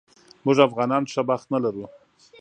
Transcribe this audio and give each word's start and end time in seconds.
موږ 0.45 0.57
افغانان 0.67 1.03
ښه 1.11 1.21
بخت 1.29 1.47
نه 1.53 1.59
لرو 1.63 1.85